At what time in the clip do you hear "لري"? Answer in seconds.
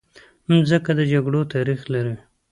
1.93-2.15